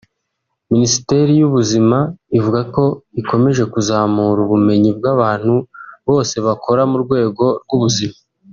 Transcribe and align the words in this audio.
Minisiteri 0.71 1.31
y’ubuzima 1.39 1.97
ivuga 2.37 2.61
ko 2.75 2.83
ikomeje 3.21 3.63
kuzamura 3.73 4.39
ubumenyi 4.45 4.91
bw’abantu 4.97 5.53
bose 6.09 6.35
bakora 6.47 6.81
mu 6.91 6.97
rwego 7.03 7.45
rw’ubuzima 7.65 8.15